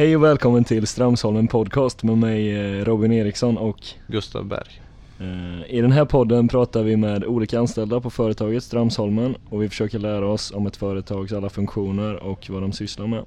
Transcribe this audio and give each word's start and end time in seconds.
Hej 0.00 0.16
och 0.16 0.24
välkommen 0.24 0.64
till 0.64 0.86
Strömsholmen 0.86 1.48
podcast 1.48 2.02
med 2.02 2.18
mig 2.18 2.56
eh, 2.56 2.84
Robin 2.84 3.12
Eriksson 3.12 3.58
och 3.58 3.78
Gustav 4.06 4.44
Berg. 4.44 4.80
eh, 5.18 5.74
i 5.74 5.80
den 5.80 5.92
här 5.92 6.04
podden 6.04 6.48
pratar 6.48 6.82
vi 6.82 6.96
med 6.96 7.24
olika 7.24 7.58
anställda 7.58 8.00
på 8.00 8.10
företaget 8.10 8.64
Strömsholmen 8.64 9.36
och 9.48 9.62
vi 9.62 9.68
försöker 9.68 9.98
lära 9.98 10.26
oss 10.26 10.52
om 10.52 10.66
ett 10.66 10.76
företags 10.76 11.32
alla 11.32 11.50
funktioner 11.50 12.22
och 12.22 12.46
vad 12.50 12.62
de 12.62 12.72
sysslar 12.72 13.06
med. 13.06 13.24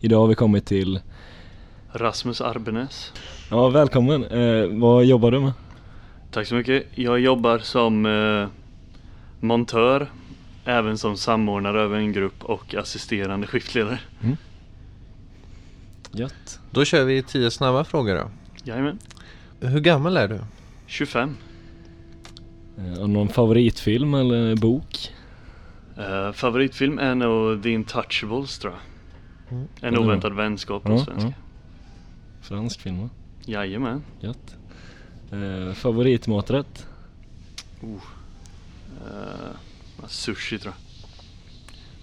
Idag 0.00 0.20
har 0.20 0.26
vi 0.26 0.34
kommit 0.34 0.66
till, 0.66 1.00
Rasmus 1.92 2.40
Arbenäs. 2.40 3.12
ja 3.50 3.68
välkommen, 3.68 4.24
eh, 4.24 4.66
vad 4.80 5.04
jobbar 5.04 5.30
du 5.30 5.40
med? 5.40 5.52
Tack 6.30 6.46
så 6.46 6.54
mycket. 6.54 6.86
Jag 6.94 7.20
jobbar 7.20 7.58
som 7.58 8.06
eh, 8.06 8.48
montör, 9.40 10.10
även 10.64 10.98
som 10.98 11.16
samordnare 11.16 11.80
över 11.80 11.96
en 11.96 12.12
grupp 12.12 12.44
och 12.44 12.74
assisterande 12.74 13.46
skiftledare. 13.46 13.98
Gött. 16.14 16.60
Då 16.70 16.84
kör 16.84 17.04
vi 17.04 17.22
tio 17.22 17.50
snabba 17.50 17.84
frågor 17.84 18.14
då. 18.14 18.30
Jajamän. 18.64 18.98
Hur 19.60 19.80
gammal 19.80 20.16
är 20.16 20.28
du? 20.28 20.40
25. 20.86 21.36
Eh, 22.78 23.00
och 23.02 23.10
någon 23.10 23.28
favoritfilm 23.28 24.14
eller 24.14 24.56
bok? 24.56 25.12
Eh, 25.96 26.32
favoritfilm 26.32 26.98
är 26.98 27.14
nog 27.14 27.62
The 27.62 27.70
Intouchables 27.70 28.58
tror 28.58 28.72
jag. 28.72 28.82
Mm. 29.56 29.68
En 29.80 29.98
oväntad 29.98 30.32
vänskap 30.36 30.82
på 30.82 30.92
Ja, 30.92 31.04
svenska. 31.04 31.28
ja. 31.28 31.34
Fransk 32.42 32.80
film 32.80 33.00
va? 33.02 33.08
Jajamän. 33.44 34.02
Gött. 34.20 34.56
Eh, 35.32 35.74
favoritmaträtt? 35.74 36.86
Eh, 39.06 40.06
sushi 40.08 40.58
tror 40.58 40.74
jag. 40.74 40.80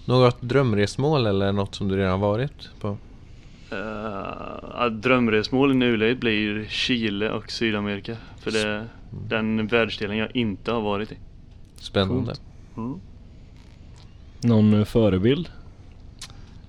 Något 0.08 0.42
drömresmål 0.42 1.26
eller 1.26 1.52
något 1.52 1.74
som 1.74 1.88
du 1.88 1.96
redan 1.96 2.20
varit 2.20 2.70
på? 2.80 2.96
Uh, 3.72 4.86
drömresmål 4.86 5.70
i 5.70 5.74
nuläget 5.74 6.18
blir 6.18 6.66
Chile 6.68 7.30
och 7.30 7.50
Sydamerika. 7.50 8.16
För 8.40 8.50
det 8.50 8.60
är 8.60 8.88
den 9.28 9.66
världsdelen 9.66 10.16
jag 10.16 10.36
inte 10.36 10.72
har 10.72 10.80
varit 10.80 11.12
i. 11.12 11.16
Spännande. 11.76 12.34
Mm. 12.76 13.00
Någon 14.40 14.74
eh, 14.74 14.84
förebild? 14.84 15.48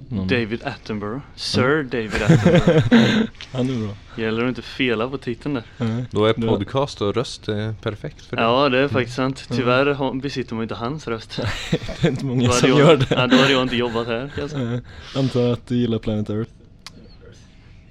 Någon... 0.09 0.27
David 0.27 0.63
Attenborough. 0.63 1.21
Sir 1.35 1.83
David 1.91 2.23
Attenborough. 2.23 3.27
Han 3.51 3.69
är 3.69 3.85
bra. 3.85 3.95
Gäller 4.23 4.43
att 4.43 4.49
inte 4.49 4.61
fela 4.61 5.09
på 5.09 5.17
titeln 5.17 5.53
där. 5.53 5.63
Nej. 5.77 6.05
Då 6.11 6.25
är 6.25 6.33
podcast 6.33 7.01
och 7.01 7.15
röst 7.15 7.47
eh, 7.47 7.73
perfekt 7.81 8.21
för 8.25 8.35
dig. 8.35 8.45
Ja, 8.45 8.69
det 8.69 8.79
är 8.79 8.87
faktiskt 8.87 9.15
sant. 9.15 9.47
Tyvärr 9.51 10.21
besitter 10.21 10.55
man 10.55 10.63
inte 10.63 10.75
hans 10.75 11.07
röst. 11.07 11.39
Det 12.01 12.07
är 12.07 12.11
inte 12.11 12.25
många 12.25 12.49
som 12.49 12.69
jag, 12.69 12.79
gör 12.79 12.97
det. 12.97 13.07
Ja, 13.09 13.27
då 13.27 13.37
hade 13.37 13.51
jag 13.51 13.61
inte 13.61 13.75
jobbat 13.75 14.07
här. 14.07 14.31
Eh, 14.37 15.19
Antar 15.19 15.53
att 15.53 15.67
du 15.67 15.75
gillar 15.75 15.99
Planet 15.99 16.29
Earth. 16.29 16.51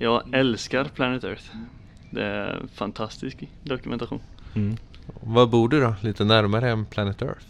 Jag 0.02 0.22
älskar 0.32 0.84
Planet 0.84 1.24
Earth. 1.24 1.44
Det 2.10 2.24
är 2.24 2.46
en 2.46 2.68
fantastisk 2.68 3.48
dokumentation. 3.62 4.20
Mm. 4.54 4.76
Var 5.20 5.46
bor 5.46 5.68
du 5.68 5.80
då? 5.80 5.94
Lite 6.00 6.24
närmare 6.24 6.70
än 6.70 6.84
Planet 6.84 7.22
Earth? 7.22 7.46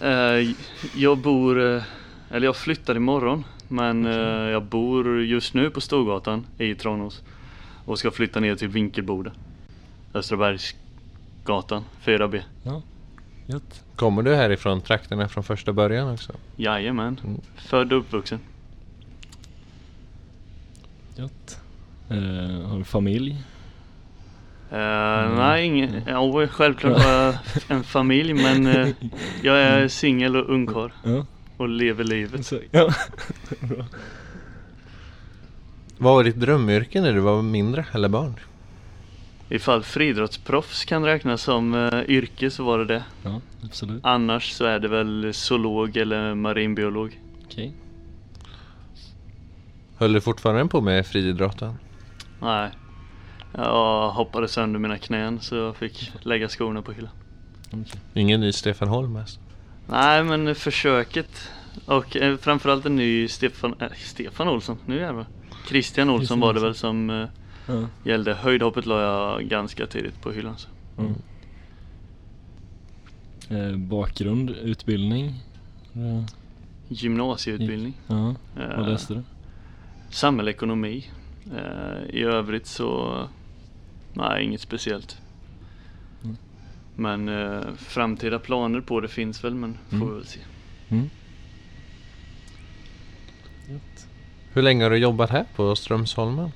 Eh, 0.00 0.54
jag 0.94 1.18
bor, 1.18 1.74
eh, 1.74 1.82
eller 2.30 2.46
jag 2.46 2.56
flyttar 2.56 2.96
imorgon. 2.96 3.44
Men 3.68 4.06
eh, 4.06 4.50
jag 4.50 4.62
bor 4.62 5.22
just 5.22 5.54
nu 5.54 5.70
på 5.70 5.80
Storgatan 5.80 6.46
i 6.58 6.74
Tranås. 6.74 7.22
Och 7.84 7.98
ska 7.98 8.10
flytta 8.10 8.40
ner 8.40 8.56
till 8.56 8.68
Vinkelboda. 8.68 9.30
Östrabergsgatan 10.14 11.84
4B. 12.04 12.42
Ja, 12.62 12.82
gött. 13.46 13.84
Kommer 13.96 14.22
du 14.22 14.34
härifrån 14.34 14.80
trakterna 14.80 15.28
från 15.28 15.44
första 15.44 15.72
början 15.72 16.12
också? 16.12 16.32
Jajamän. 16.56 17.20
Mm. 17.24 17.40
Född 17.56 17.92
och 17.92 17.98
uppvuxen. 17.98 18.38
Gött. 21.16 21.60
Eh, 22.10 22.68
har 22.68 22.78
du 22.78 22.84
familj? 22.84 23.30
Eh, 24.70 24.78
Nej, 25.36 25.64
ingen, 25.66 26.02
ja, 26.06 26.46
självklart 26.46 27.02
har 27.02 27.10
jag 27.12 27.34
en 27.68 27.84
familj 27.84 28.34
men 28.34 28.66
eh, 28.66 28.88
jag 29.42 29.56
är 29.58 29.88
singel 29.88 30.36
och 30.36 30.50
ungkarl 30.54 30.90
Ja. 31.04 31.26
och 31.56 31.68
lever 31.68 32.04
livet. 32.04 32.46
Så, 32.46 32.58
ja. 32.70 32.90
Vad 35.98 36.14
var 36.14 36.24
ditt 36.24 36.36
drömyrke 36.40 37.00
när 37.00 37.12
du 37.12 37.20
var 37.20 37.42
mindre 37.42 37.86
eller 37.92 38.08
barn? 38.08 38.34
Ifall 39.48 39.82
friidrottsproffs 39.82 40.84
kan 40.84 41.04
räknas 41.04 41.42
som 41.42 41.74
eh, 41.74 42.00
yrke 42.08 42.50
så 42.50 42.64
var 42.64 42.78
det 42.78 42.84
det. 42.84 43.04
ja, 43.22 43.40
absolut. 43.64 44.00
Annars 44.04 44.50
så 44.52 44.64
är 44.64 44.78
det 44.78 44.88
väl 44.88 45.34
zoolog 45.34 45.96
eller 45.96 46.34
marinbiolog. 46.34 47.20
Okej. 47.44 47.72
Höll 49.96 50.12
du 50.12 50.20
fortfarande 50.20 50.66
på 50.66 50.80
med 50.80 51.06
friidrotten? 51.06 51.74
Nej, 52.40 52.70
jag 53.52 54.10
hoppade 54.10 54.48
sönder 54.48 54.80
mina 54.80 54.98
knän 54.98 55.40
så 55.40 55.54
jag 55.56 55.76
fick 55.76 56.12
lägga 56.22 56.48
skorna 56.48 56.82
på 56.82 56.92
hyllan. 56.92 57.10
Okej. 57.70 58.00
Ingen 58.14 58.40
ny 58.40 58.52
Stefan 58.52 58.88
Holm 58.88 59.16
alltså. 59.16 59.40
Nej 59.88 60.24
men 60.24 60.54
försöket 60.54 61.50
och 61.86 62.16
eh, 62.16 62.36
framförallt 62.36 62.86
en 62.86 62.96
ny 62.96 63.28
Stefan, 63.28 63.74
äh, 63.80 63.88
Stefan 63.96 64.48
Olsson, 64.48 64.78
nu 64.86 64.96
jävlar. 64.96 65.26
Christian 65.68 66.10
Olsson 66.10 66.18
Christian 66.20 66.40
var 66.40 66.54
det 66.54 66.60
väl 66.60 66.74
som 66.74 67.10
eh, 67.10 67.26
Ja. 67.68 67.88
gällde. 68.04 68.34
Höjdhoppet 68.34 68.86
la 68.86 69.00
jag 69.02 69.48
ganska 69.48 69.86
tidigt 69.86 70.20
på 70.22 70.32
hyllan. 70.32 70.54
Så. 70.58 70.68
Mm. 70.98 71.14
Eh, 73.50 73.76
bakgrund, 73.76 74.50
utbildning? 74.50 75.34
Ja. 75.92 76.24
Gymnasieutbildning. 76.88 77.94
Ja, 78.06 78.34
vad 78.56 78.64
Eh, 78.80 78.88
läste 78.88 79.14
du? 79.14 79.22
Samhällsekonomi. 80.10 81.04
Eh, 81.54 82.14
I 82.16 82.22
övrigt 82.22 82.66
så, 82.66 83.28
nej 84.14 84.44
inget 84.44 84.60
speciellt. 84.60 85.18
Mm. 86.24 86.36
Men 86.96 87.28
eh, 87.28 87.62
framtida 87.78 88.38
planer 88.38 88.80
på 88.80 89.00
det 89.00 89.08
finns 89.08 89.44
väl 89.44 89.54
men 89.54 89.78
får 89.90 89.96
Mm. 89.96 90.08
vi 90.08 90.14
väl 90.14 90.26
se. 90.26 90.40
Mm. 90.88 91.10
Hur 94.52 94.62
länge 94.62 94.84
har 94.84 94.90
du 94.90 94.96
jobbat 94.96 95.30
här 95.30 95.44
på 95.56 95.76
Strömsholmen? 95.76 96.50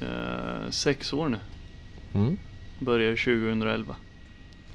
Eh, 0.00 0.70
sex 0.70 1.12
år 1.12 1.28
nu. 1.28 1.38
Mm. 2.14 2.38
Började 2.78 3.16
2011. 3.16 3.96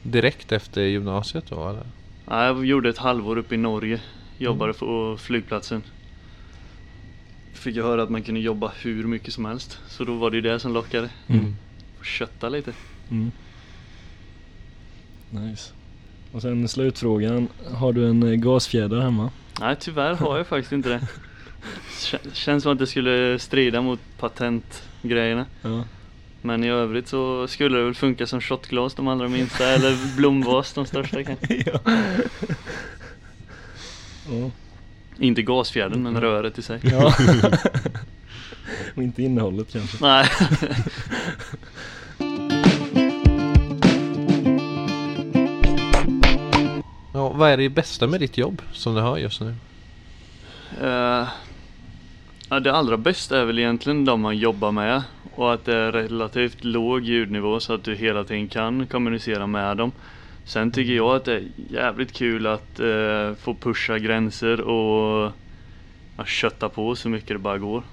Direkt 0.04 0.52
efter 0.52 0.82
gymnasiet 0.82 1.46
då 1.50 1.70
eller? 1.70 1.86
Nej, 2.28 2.46
jag 2.46 2.66
gjorde 2.66 2.90
ett 2.90 2.98
halvår 2.98 3.38
uppe 3.38 3.56
i 3.56 3.58
Norge. 3.58 4.02
Jobbade 4.38 4.70
Mm. 4.74 4.80
på 4.80 5.18
flygplatsen. 5.20 5.84
Fick 7.60 7.76
jag 7.76 7.84
höra 7.84 8.04
att 8.04 8.10
man 8.10 8.24
kunde 8.24 8.40
jobba 8.40 8.72
hur 8.82 9.04
mycket 9.04 9.34
som 9.34 9.46
helst. 9.46 9.80
Så 9.88 10.04
då 10.04 10.14
var 10.14 10.30
det 10.32 10.36
ju 10.38 10.42
det 10.42 10.60
som 10.60 10.74
lockade. 10.74 11.10
Mm. 11.28 11.56
Få 11.98 12.04
kötta 12.04 12.50
lite. 12.50 12.74
Mm. 13.12 13.32
Nice. 15.30 15.74
Och 16.32 16.42
sen 16.42 16.68
slutfrågan. 16.68 17.48
Har 17.74 17.94
du 17.94 18.10
en 18.10 18.24
eh, 18.24 18.34
gasfjäder 18.36 19.00
hemma? 19.02 19.32
Nej 19.60 19.76
tyvärr 19.80 20.14
har 20.16 20.38
jag 20.38 20.48
faktiskt 20.48 20.72
inte 20.72 20.90
det. 20.90 21.02
Kä- 21.92 22.34
Känns 22.34 22.64
som 22.64 22.72
att 22.72 22.80
det 22.80 22.88
skulle 22.88 23.40
strida 23.40 23.82
mot 23.82 24.00
patentgrejerna. 24.20 25.46
Ja. 25.62 25.84
Men 26.42 26.64
i 26.64 26.70
övrigt 26.70 27.08
så 27.08 27.48
skulle 27.48 27.78
det 27.78 27.84
väl 27.84 27.94
funka 27.96 28.28
som 28.28 28.42
shotglas 28.42 28.94
de 28.94 29.08
allra 29.08 29.28
minsta 29.28 29.66
eller 29.68 30.16
blomvas 30.18 30.74
de 30.74 30.86
största 30.86 31.24
kanske. 31.24 31.54
ja. 31.66 31.80
ja. 34.30 34.52
Inte 35.20 35.42
gasfjädern 35.42 36.04
men 36.04 36.22
röret 36.22 36.58
i 36.58 36.62
sig. 36.62 36.80
ja. 36.84 37.14
Och 38.96 39.04
inte 39.04 39.24
innehållet 39.24 39.74
kanske. 39.74 39.98
Nej. 40.02 40.30
Ja, 47.14 47.30
vad 47.30 47.50
är 47.50 47.58
det 47.58 47.70
bästa 47.70 48.08
med 48.08 48.20
ditt 48.20 48.38
jobb 48.38 48.62
som 48.72 48.96
du 48.96 49.02
har 49.02 49.18
just 49.18 49.42
nu? 49.42 49.54
Eh, 50.82 51.28
ja, 52.50 52.60
det 52.60 52.74
allra 52.74 52.98
bästa 52.98 53.40
är 53.40 53.46
väl 53.46 53.60
egentligen 53.60 54.06
de 54.06 54.22
man 54.22 54.38
jobbar 54.38 54.72
med 54.72 55.04
och 55.36 55.54
att 55.54 55.66
det 55.66 55.76
är 55.76 55.92
relativt 55.92 56.64
låg 56.64 57.04
ljudnivå 57.04 57.60
så 57.60 57.74
att 57.74 57.84
du 57.84 57.96
hela 57.96 58.24
tiden 58.24 58.48
kan 58.48 58.88
kommunicera 58.88 59.48
med 59.48 59.78
dem. 59.78 59.92
Sen 60.46 60.72
tycker 60.72 60.94
jag 60.94 61.16
att 61.16 61.26
det 61.26 61.34
är 61.34 61.48
jävligt 61.70 62.12
kul 62.12 62.48
att 62.48 62.80
eh, 62.80 63.34
få 63.34 63.56
pusha 63.60 64.00
gränser 64.00 64.62
och 64.62 65.32
ja, 66.18 66.26
kötta 66.26 66.70
på 66.70 66.96
så 66.96 67.10
mycket 67.10 67.28
det 67.28 67.38
bara 67.38 67.58
går. 67.58 67.84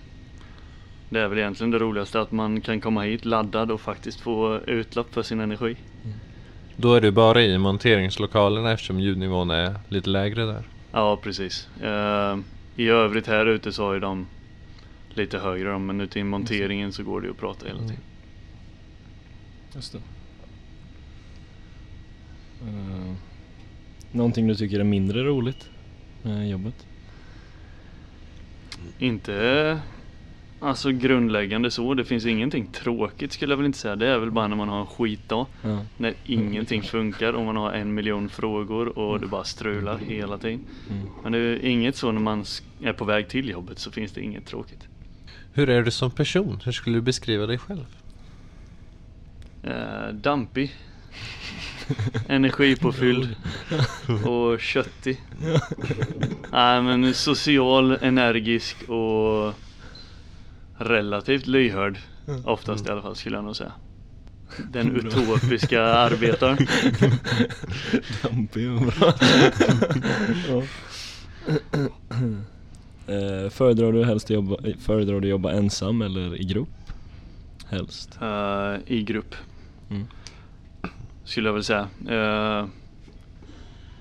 Det 1.08 1.20
är 1.20 1.28
väl 1.28 1.38
egentligen 1.38 1.70
det 1.70 1.78
roligaste 1.78 2.20
att 2.20 2.32
man 2.32 2.60
kan 2.60 2.81
komma 2.81 3.02
hit 3.02 3.25
laddad 3.25 3.70
och 3.70 3.81
faktiskt 3.81 4.20
få 4.20 4.60
utlopp 4.66 5.14
för 5.14 5.22
sin 5.22 5.40
energi. 5.40 5.76
Då 6.76 6.94
är 6.94 7.00
du 7.00 7.10
bara 7.10 7.43
i 7.43 7.58
monteringslokalerna 7.58 8.72
eftersom 8.72 9.00
ljudnivån 9.00 9.50
är 9.50 9.75
lite 9.88 10.10
lägre 10.10 10.44
där. 10.44 10.62
Ja, 10.92 11.16
precis. 11.16 11.69
Eh, 11.82 12.38
I 12.76 12.88
övrigt 12.88 13.26
här 13.26 13.46
ute 13.46 13.72
så 13.72 13.84
har 13.84 13.94
ju 13.94 14.00
de 14.00 14.26
lite 15.10 15.38
högre 15.38 15.78
men 15.78 16.00
ute 16.00 16.19
i 16.19 16.25
monteringen 16.25 16.92
så 16.92 17.02
går 17.02 17.20
det 17.20 17.26
ju 17.26 17.31
att 17.31 17.38
prata 17.38 17.66
hela 17.66 17.78
tiden. 17.78 17.96
Just 19.75 19.92
det. 19.92 19.99
Uh, 22.66 23.14
någonting 24.12 24.46
du 24.46 24.54
tycker 24.54 24.80
är 24.80 24.84
mindre 24.84 25.22
roligt 25.22 25.70
med 26.22 26.50
jobbet? 26.50 26.86
Inte 28.98 29.80
Alltså 30.60 30.90
grundläggande 30.90 31.70
så, 31.70 31.94
det 31.94 32.04
finns 32.04 32.26
ingenting 32.26 32.66
tråkigt 32.66 33.32
skulle 33.32 33.52
jag 33.52 33.56
väl 33.56 33.66
inte 33.66 33.78
säga. 33.78 33.96
Det 33.96 34.06
är 34.08 34.18
väl 34.18 34.30
bara 34.30 34.48
när 34.48 34.56
man 34.56 34.68
har 34.68 34.80
en 34.80 34.86
skitdag. 34.86 35.46
Ja. 35.62 35.80
När 35.96 36.14
ingenting 36.24 36.82
funkar 36.82 37.32
och 37.32 37.44
man 37.44 37.56
har 37.56 37.72
en 37.72 37.94
miljon 37.94 38.28
frågor 38.28 38.98
och 38.98 39.20
det 39.20 39.26
bara 39.26 39.44
strular 39.44 39.98
hela 39.98 40.38
tiden. 40.38 40.60
Mm. 40.90 41.08
Men 41.22 41.32
det 41.32 41.38
är 41.38 41.64
inget 41.64 41.96
så 41.96 42.12
när 42.12 42.20
man 42.20 42.44
är 42.82 42.92
på 42.92 43.04
väg 43.04 43.28
till 43.28 43.48
jobbet 43.48 43.78
så 43.78 43.90
finns 43.90 44.12
det 44.12 44.20
inget 44.20 44.46
tråkigt. 44.46 44.88
Hur 45.52 45.68
är 45.68 45.82
du 45.82 45.90
som 45.90 46.10
person? 46.10 46.60
Hur 46.64 46.72
skulle 46.72 46.96
du 46.96 47.02
beskriva 47.02 47.46
dig 47.46 47.58
själv? 47.58 47.86
Eh, 49.62 50.14
dampig. 50.14 50.74
Energipåfylld. 52.29 53.37
och 54.25 54.61
köttig. 54.61 55.21
Nej 56.53 56.83
men 56.83 57.15
social, 57.15 57.93
energisk 58.03 58.88
och 58.88 59.55
relativt 60.79 61.47
lyhörd. 61.47 61.99
Oftast 62.44 62.87
i 62.87 62.91
alla 62.91 63.03
fall 63.03 63.17
skulle 63.17 63.37
jag 63.37 63.44
nog 63.44 63.56
säga. 63.56 63.73
Den 64.73 64.97
utopiska 64.97 65.83
arbetaren. 65.83 66.59
Dampig 68.23 68.71
och 68.71 68.81
bra. 68.81 69.12
ja. 70.49 70.62
eh, 73.15 73.50
föredrar 73.50 73.93
du 73.93 74.05
helst 74.05 74.31
jobba, 74.31 74.56
föredrar 74.81 75.21
du 75.21 75.29
jobba 75.29 75.53
ensam 75.53 76.03
eller 76.03 76.41
i 76.41 76.44
grupp? 76.44 76.69
Helst. 77.69 78.19
eh, 78.23 78.75
I 78.87 79.03
grupp. 79.03 79.35
Mm. 79.91 80.06
Skulle 81.26 81.49
jag 81.49 81.55
väl 81.55 81.64
säga. 81.64 81.88
Eh, 82.08 82.67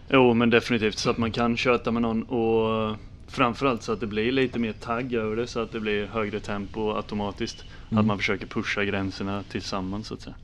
jo 0.10 0.33
men 0.33 0.50
definitivt 0.50 0.98
så 0.98 1.10
att 1.10 1.18
man 1.18 1.31
kan 1.31 1.57
köta 1.57 1.92
med 1.92 2.01
någon 2.01 2.24
och 2.24 2.95
framförallt 3.27 3.83
så 3.83 3.92
att 3.92 4.00
det 4.00 4.07
blir 4.07 4.31
lite 4.31 4.60
mer 4.60 4.74
tagg 4.74 5.13
över 5.13 5.36
det 5.36 5.48
så 5.48 5.60
att 5.60 5.72
det 5.72 5.80
blir 5.80 6.06
högre 6.06 6.39
tempo 6.39 6.92
automatiskt. 6.92 7.63
Mm. 7.89 8.00
Att 8.00 8.06
man 8.06 8.18
försöker 8.18 8.45
pusha 8.45 8.83
gränserna 8.83 9.44
tillsammans 9.44 10.07
så 10.07 10.13
att 10.13 10.22
säga. 10.22 10.36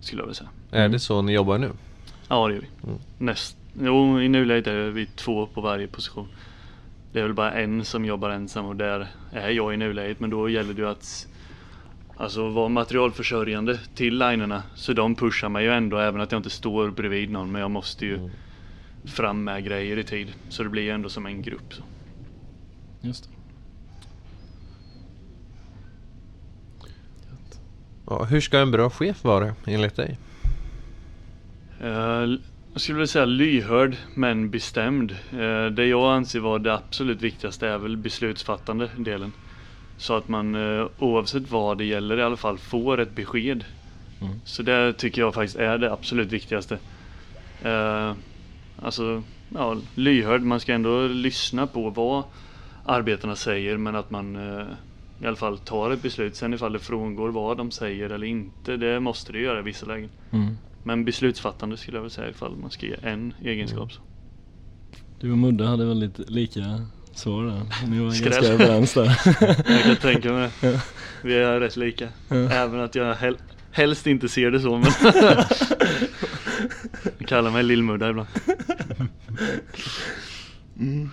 Skulle 0.00 0.22
jag 0.22 0.26
väl 0.26 0.34
säga. 0.34 0.50
Är 0.70 0.88
det 0.88 0.98
så 0.98 1.22
ni 1.22 1.32
jobbar 1.32 1.58
nu? 1.58 1.70
Ja 2.28 2.48
det 2.48 2.54
gör 2.54 2.60
vi. 2.60 2.88
Mm. 2.88 2.98
Näst, 3.18 3.56
jo 3.80 4.20
i 4.20 4.28
nuläget 4.28 4.66
är 4.66 4.90
vi 4.90 5.06
två 5.06 5.46
på 5.46 5.60
varje 5.60 5.86
position. 5.86 6.28
Det 7.12 7.18
är 7.18 7.22
väl 7.22 7.34
bara 7.34 7.52
en 7.52 7.84
som 7.84 8.04
jobbar 8.04 8.30
ensam 8.30 8.66
och 8.66 8.76
där 8.76 9.06
är 9.32 9.50
jag 9.50 9.74
i 9.74 9.76
nuläget 9.76 10.20
men 10.20 10.30
då 10.30 10.48
gäller 10.48 10.74
det 10.74 10.80
ju 10.80 10.88
att 10.88 11.28
Alltså 12.22 12.48
vara 12.48 12.68
materialförsörjande 12.68 13.78
till 13.94 14.18
linerna 14.18 14.62
Så 14.74 14.92
de 14.92 15.14
pushar 15.14 15.48
mig 15.48 15.64
ju 15.64 15.72
ändå 15.72 15.98
även 15.98 16.20
att 16.20 16.32
jag 16.32 16.38
inte 16.38 16.50
står 16.50 16.90
bredvid 16.90 17.30
någon 17.30 17.52
men 17.52 17.60
jag 17.60 17.70
måste 17.70 18.06
ju 18.06 18.14
Mm. 18.14 18.30
fram 19.04 19.44
med 19.44 19.64
grejer 19.64 19.96
i 19.98 20.04
tid. 20.04 20.32
Så 20.48 20.62
det 20.62 20.68
blir 20.68 20.82
ju 20.82 20.90
ändå 20.90 21.08
som 21.08 21.26
en 21.26 21.42
grupp. 21.42 21.74
Så. 21.74 21.82
Just 23.00 23.24
det. 23.24 23.30
Ja, 28.06 28.24
hur 28.24 28.40
ska 28.40 28.58
en 28.58 28.70
bra 28.70 28.90
chef 28.90 29.24
vara 29.24 29.54
enligt 29.66 29.96
dig? 29.96 30.18
Eh, 31.80 31.90
jag 32.72 32.80
skulle 32.80 32.96
vilja 32.96 33.06
säga 33.06 33.24
lyhörd 33.24 33.96
men 34.14 34.50
bestämd. 34.50 35.10
Eh, 35.32 35.66
det 35.66 35.86
jag 35.86 36.12
anser 36.14 36.40
vara 36.40 36.58
det 36.58 36.74
absolut 36.74 37.22
viktigaste 37.22 37.68
är 37.68 37.78
väl 37.78 37.96
beslutsfattande 37.96 38.90
delen. 38.96 39.32
Så 40.02 40.14
att 40.14 40.28
man 40.28 40.54
eh, 40.54 40.86
oavsett 40.98 41.50
vad 41.50 41.78
det 41.78 41.84
gäller 41.84 42.18
i 42.18 42.22
alla 42.22 42.36
fall 42.36 42.58
får 42.58 43.00
ett 43.00 43.14
besked. 43.14 43.64
Mm. 44.20 44.40
Så 44.44 44.62
det 44.62 44.92
tycker 44.92 45.22
jag 45.22 45.34
faktiskt 45.34 45.56
är 45.56 45.78
det 45.78 45.92
absolut 45.92 46.32
viktigaste. 46.32 46.78
Eh, 47.60 48.14
alltså, 48.76 49.22
ja, 49.48 49.76
lyhörd. 49.94 50.42
Man 50.42 50.60
ska 50.60 50.72
ändå 50.72 51.06
lyssna 51.06 51.66
på 51.66 51.90
vad 51.90 52.24
arbetarna 52.84 53.36
säger 53.36 53.76
men 53.76 53.96
att 53.96 54.10
man 54.10 54.36
eh, 54.36 54.66
i 55.18 55.26
alla 55.26 55.36
fall 55.36 55.58
tar 55.58 55.90
ett 55.90 56.02
beslut. 56.02 56.36
Sen 56.36 56.54
ifall 56.54 56.72
det 56.72 56.78
frångår 56.78 57.28
vad 57.28 57.56
de 57.56 57.70
säger 57.70 58.10
eller 58.10 58.26
inte, 58.26 58.76
det 58.76 59.00
måste 59.00 59.32
det 59.32 59.38
göra 59.38 59.58
i 59.58 59.62
vissa 59.62 59.86
lägen. 59.86 60.10
Mm. 60.30 60.56
Men 60.82 61.04
beslutsfattande 61.04 61.76
skulle 61.76 61.96
jag 61.96 62.02
väl 62.02 62.10
säga 62.10 62.30
ifall 62.30 62.56
man 62.56 62.70
ska 62.70 62.86
ge 62.86 62.96
en 63.02 63.34
egenskap. 63.44 63.92
Så. 63.92 64.00
Du 65.20 65.32
och 65.32 65.38
Mudde 65.38 65.66
hade 65.66 65.84
väldigt 65.84 66.30
lika 66.30 66.86
svar 67.18 67.44
där. 67.44 67.86
Ni 67.86 67.98
var 67.98 68.10
Skräll. 68.10 68.30
ganska 68.30 68.52
överens 68.52 68.94
där. 68.94 69.20
Jag 69.72 69.82
kan 69.82 69.96
tänka 69.96 70.32
mig 70.32 70.50
det. 70.60 70.80
Vi 71.22 71.34
är 71.34 71.60
rätt 71.60 71.76
lika. 71.76 72.08
Ja. 72.28 72.36
Även 72.36 72.80
att 72.80 72.94
jag 72.94 73.14
hel 73.14 73.36
helst 73.70 74.06
inte 74.06 74.28
ser 74.28 74.50
det 74.50 74.60
så 74.60 74.78
men 74.78 74.92
Jag 77.18 77.28
kallar 77.28 77.50
mig 77.50 77.62
Lillmudda 77.62 78.10
ibland. 78.10 78.28
Mm. 80.78 81.10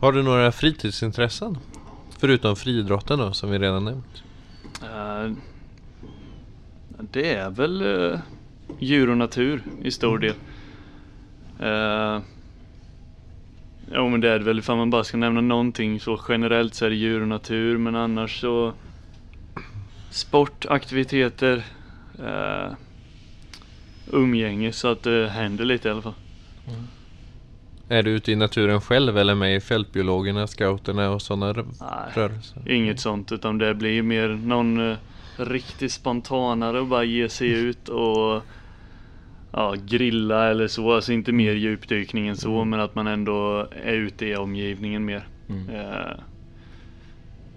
Har 0.00 0.12
du 0.12 0.22
några 0.22 0.52
fritidsintressen? 0.52 1.58
Förutom 2.18 2.56
friidrotten 2.56 3.18
då, 3.18 3.32
som 3.32 3.50
vi 3.50 3.58
redan 3.58 3.84
nämnt. 3.84 4.22
Eh, 4.82 5.32
det 7.12 7.34
är 7.34 7.50
väl 7.50 7.82
uh, 7.82 8.18
djur 8.78 9.10
och 9.10 9.16
natur 9.16 9.62
i 9.82 9.90
stor 9.90 10.18
del. 10.18 10.34
Uh, 11.62 12.22
jo 13.94 14.08
men 14.08 14.20
det 14.20 14.28
är 14.28 14.38
det 14.38 14.44
väl 14.44 14.58
ifall 14.58 14.76
man 14.76 14.90
bara 14.90 15.04
ska 15.04 15.16
nämna 15.16 15.40
någonting 15.40 16.00
så 16.00 16.20
generellt 16.28 16.74
så 16.74 16.86
är 16.86 16.90
det 16.90 16.96
djur 16.96 17.22
och 17.22 17.28
natur 17.28 17.78
men 17.78 17.96
annars 17.96 18.40
så 18.40 18.72
Sport, 20.10 20.66
aktiviteter 20.68 21.64
uh, 22.18 22.72
Umgänge 24.12 24.72
så 24.72 24.88
att 24.88 25.02
det 25.02 25.28
händer 25.28 25.64
lite 25.64 25.88
i 25.88 25.90
alla 25.90 26.02
fall. 26.02 26.14
Är 27.88 28.02
du 28.02 28.10
ute 28.10 28.32
i 28.32 28.36
naturen 28.36 28.80
själv 28.80 29.18
eller 29.18 29.34
med 29.34 29.56
i 29.56 29.60
fältbiologerna, 29.60 30.46
scouterna 30.46 31.10
och 31.10 31.22
sådana 31.22 31.52
rörelser? 32.14 32.62
Inget 32.70 33.00
sånt 33.00 33.32
utan 33.32 33.58
det 33.58 33.74
blir 33.74 34.02
mer 34.02 34.28
någon 34.28 34.90
eh, 34.90 34.96
riktigt 35.36 35.92
spontanare 35.92 36.80
och 36.80 36.86
bara 36.86 37.04
ge 37.04 37.28
sig 37.28 37.48
ut 37.48 37.88
och 37.88 38.42
ja, 39.52 39.74
grilla 39.86 40.50
eller 40.50 40.68
så. 40.68 40.92
Alltså 40.92 41.12
inte 41.12 41.32
mer 41.32 41.52
djupdykning 41.52 42.28
än 42.28 42.36
så 42.36 42.64
men 42.64 42.80
att 42.80 42.94
man 42.94 43.06
ändå 43.06 43.68
är 43.84 43.94
ute 43.94 44.26
i 44.26 44.36
omgivningen 44.36 45.04
mer. 45.04 45.28
Mm. 45.48 45.68
Eh, 45.68 46.12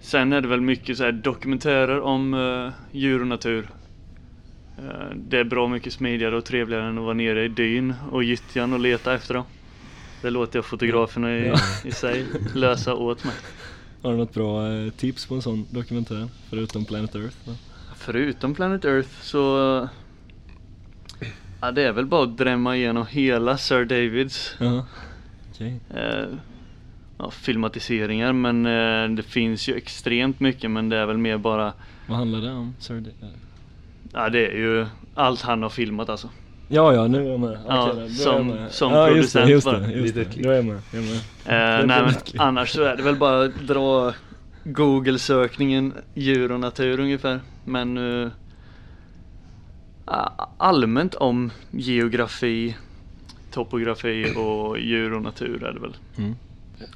sen 0.02 0.34
är 0.34 0.42
det 0.42 0.48
väl 0.48 0.62
mycket 0.62 0.98
så 0.98 1.04
här 1.04 1.12
dokumentärer 1.12 2.02
om 2.02 2.34
eh, 2.34 2.98
djur 2.98 3.22
och 3.22 3.28
natur. 3.28 3.68
Eh, 4.78 5.16
det 5.16 5.38
är 5.40 5.44
bra 5.44 5.68
mycket 5.68 5.94
smidigare 5.94 6.38
och 6.38 6.46
trevligare 6.46 6.84
än 6.84 6.98
att 6.98 7.04
vara 7.04 7.14
nere 7.14 7.46
i 7.46 7.48
dyn 7.48 7.94
och 8.12 8.24
gyttjan 8.24 8.74
och 8.74 8.80
leta 8.80 9.14
efter 9.14 9.34
dem. 9.34 9.44
Det 10.22 10.30
låter 10.30 10.58
jag 10.58 10.66
fotograferna 10.66 11.38
i, 11.38 11.48
Ja. 11.48 11.56
i 11.86 11.92
sig 11.92 12.26
lösa 12.56 12.94
åt 12.94 13.24
mig. 13.24 13.34
Har 14.02 14.12
du 14.12 14.18
något 14.18 14.34
bra 14.34 14.68
eh, 14.72 14.90
tips 14.92 15.26
på 15.26 15.36
en 15.36 15.42
sån 15.42 15.66
dokumentär? 15.70 16.28
Förutom 16.50 16.86
Planet 16.86 17.16
Earth? 17.16 17.36
då? 17.46 17.52
Förutom 17.96 18.56
Planet 18.56 18.86
Earth 18.86 19.10
så 19.22 19.90
Ja 21.64 21.72
det 21.72 21.82
är 21.84 21.92
väl 21.92 22.06
bara 22.06 22.24
att 22.24 22.38
drämma 22.38 22.76
igenom 22.78 23.06
hela 23.10 23.58
Sir 23.58 23.86
Davids 23.86 24.56
Jaha. 24.60 24.86
Okej. 25.54 25.80
eh, 25.96 26.26
ja, 27.18 27.32
filmatiseringar 27.32 28.34
men 28.34 28.66
eh, 28.66 29.16
det 29.16 29.24
finns 29.24 29.68
ju 29.70 29.76
extremt 29.76 30.40
mycket 30.40 30.72
men 30.72 30.90
det 30.90 30.98
är 30.98 31.06
väl 31.06 31.18
mer 31.18 31.38
bara 31.38 31.74
Vad 32.08 32.18
handlar 32.18 32.42
det 32.42 32.52
om? 32.52 32.76
Sir 32.80 32.94
D- 33.02 33.10
eh, 33.22 33.28
Ja 34.14 34.30
det 34.30 34.48
är 34.48 34.58
ju 34.58 34.86
allt 35.16 35.42
han 35.42 35.62
har 35.64 35.70
filmat 35.70 36.10
alltså. 36.10 36.30
Ja, 36.68 36.94
ja, 36.94 37.08
nu 37.08 37.26
är 37.26 37.32
jag 37.32 37.40
med. 37.40 37.50
Okej, 37.50 37.64
Ja, 37.68 37.86
då, 37.88 37.94
då 37.94 38.00
är 38.00 38.04
jag 38.04 38.12
som- 38.12 38.48
med. 38.48 38.72
som 38.72 38.92
ja, 38.94 39.10
just 39.10 39.34
det, 39.34 39.40
producent 39.42 39.86
just 39.96 40.14
det, 40.16 40.22
just 40.22 40.36
det. 40.36 40.44
Då 40.44 40.50
är 40.50 40.56
jag 40.56 40.66
med. 40.66 40.80
Jag 40.92 41.04
är 41.04 41.08
med. 41.08 41.80
Eh, 41.82 41.86
nej 41.88 42.02
men 42.02 42.42
annars 42.42 42.70
så 42.70 42.84
är 42.84 42.96
det 42.98 43.04
väl 43.04 43.16
bara 43.16 43.46
att 43.46 43.68
dra 43.68 44.14
Google-sökningen 44.64 45.94
djur 46.14 46.52
och 46.52 46.60
natur 46.60 47.00
ungefär. 47.00 47.40
Men 47.66 48.22
eh, 48.24 48.30
allmänt 50.58 51.16
om 51.16 51.52
geografi, 51.72 52.76
topografi 53.52 54.34
och 54.38 54.80
djur 54.80 55.14
och 55.14 55.22
natur 55.22 55.64
är 55.64 55.74
det 55.74 55.80
väl. 55.80 55.96
Mm. 56.18 56.36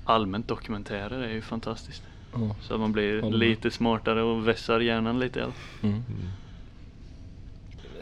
Allmänt 0.04 0.48
dokumentärer 0.48 1.24
är 1.24 1.34
ju 1.34 1.42
fantastiskt. 1.42 2.04
Ja. 2.34 2.56
Så 2.62 2.74
att 2.74 2.80
man 2.80 2.92
blir 2.92 3.22
med. 3.22 3.34
lite 3.34 3.72
smartare 3.72 4.22
och 4.22 4.48
vässar 4.48 4.80
hjärnan 4.80 5.20
lite. 5.20 5.40
fall. 5.42 5.52
Mm. 5.82 6.04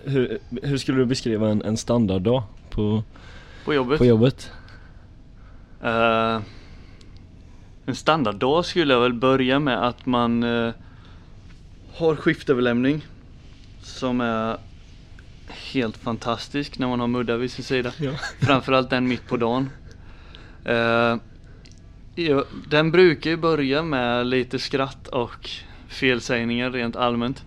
Hur, 0.04 0.40
hur 0.64 0.78
skulle 0.78 0.98
du 0.98 1.06
beskriva 1.06 1.50
en, 1.50 1.62
en 1.62 1.78
standarddag 1.78 2.44
på, 2.70 3.04
På 3.66 3.74
jobbet. 3.74 3.98
på 3.98 4.06
jobbet? 4.06 4.52
Eh, 5.84 6.42
en 7.86 7.96
standarddag 7.96 8.66
skulle 8.66 8.94
jag 8.94 9.02
väl 9.02 9.14
börja 9.14 9.60
med 9.60 9.88
att 9.88 10.06
man 10.06 10.44
eh, 10.44 10.74
har 11.94 12.16
skiftöverlämning 12.16 13.06
som 13.82 14.22
är 14.22 14.58
helt 15.50 15.98
fantastisk 15.98 16.80
när 16.80 16.88
man 16.88 17.00
har 17.00 17.08
Mudda 17.08 17.38
vid 17.38 17.52
sin 17.52 17.64
sida. 17.66 17.92
Ja. 18.00 18.12
Framförallt 18.42 18.90
den 18.90 19.08
mitt 19.08 19.28
på 19.28 19.38
dagen. 19.38 19.70
Eh, 20.66 21.18
ja, 22.16 22.44
den 22.70 22.92
brukar 22.92 23.30
ju 23.30 23.38
börja 23.38 23.84
med 23.84 24.28
lite 24.28 24.60
skratt 24.60 25.08
och 25.08 25.50
felsägningar 25.88 26.72
rent 26.72 26.96
allmänt. 26.96 27.44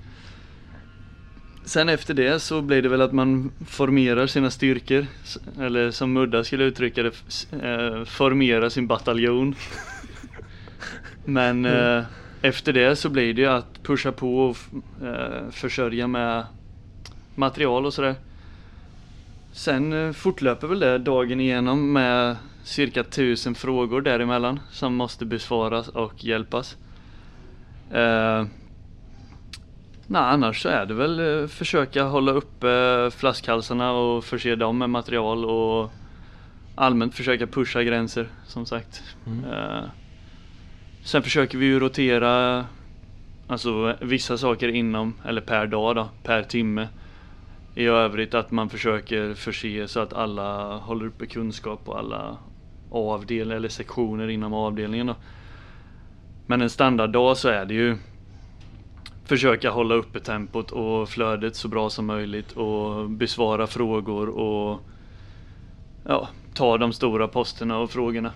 Sen 1.64 1.88
efter 1.88 2.14
det 2.14 2.40
så 2.40 2.62
blir 2.62 2.82
det 2.82 2.88
väl 2.88 3.00
att 3.02 3.12
man 3.12 3.52
formerar 3.66 4.26
sina 4.26 4.50
styrkor. 4.50 5.06
Eller 5.60 5.90
som 5.90 6.12
Mudda 6.12 6.44
skulle 6.44 6.64
uttrycka 6.64 7.02
det, 7.02 7.12
s- 7.28 7.52
eh, 7.52 8.04
formera 8.04 8.70
sin 8.70 8.86
bataljon. 8.86 9.54
Men 11.24 11.64
eh, 11.64 12.02
efter 12.42 12.72
det 12.72 12.96
så 12.96 13.08
blir 13.08 13.34
det 13.34 13.42
ju 13.42 13.48
att 13.48 13.82
pusha 13.82 14.12
på 14.12 14.38
och 14.48 14.56
försörja 15.50 16.06
med 16.06 16.46
material 17.38 17.86
och 17.86 17.94
sådär. 17.94 18.14
Sen 19.52 19.92
eh, 19.92 20.12
fortlöper 20.12 20.66
väl 20.66 20.78
det 20.78 20.98
dagen 20.98 21.40
igenom 21.40 21.92
med 21.92 22.36
cirka 22.62 23.04
tusen 23.04 23.54
frågor 23.54 24.00
däremellan 24.00 24.60
som 24.70 24.94
måste 24.94 25.24
besvaras 25.24 25.88
och 25.88 26.24
hjälpas. 26.24 26.76
Eh, 27.90 28.44
nej, 30.06 30.22
annars 30.22 30.62
så 30.62 30.68
är 30.68 30.86
det 30.86 30.94
väl 30.94 31.42
eh, 31.42 31.48
försöka 31.48 32.02
hålla 32.02 32.32
uppe 32.32 33.10
flaskhalsarna 33.16 33.92
och 33.92 34.24
förse 34.24 34.56
dem 34.56 34.78
med 34.78 34.90
material 34.90 35.44
och 35.44 35.90
allmänt 36.74 37.14
försöka 37.14 37.46
pusha 37.46 37.82
gränser 37.82 38.28
som 38.46 38.66
sagt. 38.66 39.02
Mm. 39.26 39.44
Eh, 39.44 39.84
sen 41.02 41.22
försöker 41.22 41.58
vi 41.58 41.66
ju 41.66 41.80
rotera 41.80 42.64
alltså 43.46 43.96
vissa 44.00 44.38
saker 44.38 44.68
inom 44.68 45.14
eller 45.24 45.40
per 45.40 45.66
dag 45.66 45.96
då, 45.96 46.08
per 46.22 46.42
timme. 46.42 46.88
I 47.78 47.86
övrigt 47.86 48.34
att 48.34 48.50
man 48.50 48.70
försöker 48.70 49.34
förse 49.34 49.88
så 49.88 50.00
att 50.00 50.12
alla 50.12 50.76
håller 50.76 51.06
uppe 51.06 51.26
kunskap 51.26 51.84
på 51.84 51.94
alla 51.94 52.36
avdelningar 52.90 53.56
eller 53.56 53.68
sektioner 53.68 54.28
inom 54.28 54.54
avdelningen 54.54 55.06
då. 55.06 55.14
Men 56.46 56.62
en 56.62 56.70
standarddag 56.70 57.36
så 57.36 57.48
är 57.48 57.64
det 57.64 57.74
ju 57.74 57.96
försöka 59.24 59.70
hålla 59.70 59.94
uppe 59.94 60.20
tempot 60.20 60.70
och 60.70 61.08
flödet 61.08 61.56
så 61.56 61.68
bra 61.68 61.90
som 61.90 62.06
möjligt 62.06 62.52
och 62.52 63.10
besvara 63.10 63.66
frågor 63.66 64.28
och 64.28 64.80
ja, 66.04 66.28
ta 66.54 66.78
de 66.78 66.92
stora 66.92 67.28
posterna 67.28 67.78
och 67.78 67.90
frågorna. 67.90 68.32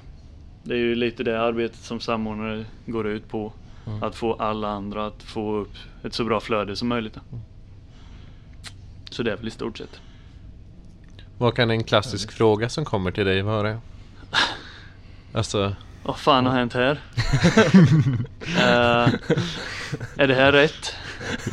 Det 0.63 0.75
är 0.75 0.79
ju 0.79 0.95
lite 0.95 1.25
det 1.25 1.41
arbetet 1.41 1.79
som 1.79 2.01
samordnare 2.01 2.65
går 2.87 3.07
ut 3.07 3.29
på. 3.29 3.53
Mm. 3.87 4.03
Att 4.03 4.15
få 4.15 4.35
alla 4.35 4.69
andra 4.69 5.07
att 5.07 5.23
få 5.23 5.57
upp 5.57 5.75
ett 6.03 6.15
så 6.15 6.25
bra 6.25 6.41
flöde 6.41 6.77
som 6.77 6.89
möjligt. 6.89 7.15
då. 7.15 7.39
Så 9.13 9.23
det 9.23 9.33
är 9.33 9.37
väl 9.37 9.49
i 9.49 9.51
stort 9.51 9.79
sett. 9.79 10.01
Vad 11.39 11.57
kan 11.57 11.71
en 11.71 11.85
klassisk 11.85 12.33
fråga 12.33 12.69
som 12.69 12.85
kommer 12.85 13.11
till 13.11 13.25
dig 13.27 13.43
vara? 13.43 13.81
Alltså, 15.33 15.77
Vad 16.03 16.19
fan 16.19 16.47
har 16.47 16.53
hänt 16.53 16.73
här? 16.75 17.01
Eh, 18.59 19.09
är 20.17 20.27
det 20.27 20.35
här 20.35 20.53
rätt? 20.53 20.95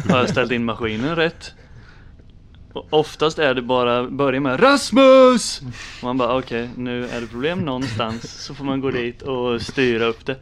Har 0.10 0.18
jag 0.18 0.30
ställt 0.30 0.52
in 0.52 0.66
maskinen 0.66 1.16
rätt? 1.16 1.54
Och 2.74 2.88
oftast 2.90 3.40
är 3.40 3.54
det 3.54 3.62
bara 3.62 4.04
börja 4.04 4.40
med 4.40 4.64
Rasmus! 4.64 5.62
Och 5.98 6.04
man 6.04 6.18
bara 6.18 6.38
okej, 6.38 6.70
nu 6.76 7.06
är 7.08 7.22
det 7.22 7.28
problem 7.28 7.60
någonstans 7.60 8.44
så 8.44 8.56
får 8.56 8.66
man 8.66 8.82
gå 8.82 8.92
dit 8.92 9.22
och 9.22 9.62
styra 9.62 10.06
upp 10.06 10.26
det. 10.26 10.36